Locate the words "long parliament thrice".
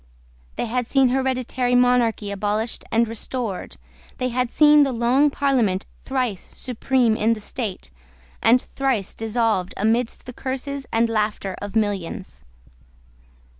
4.91-6.57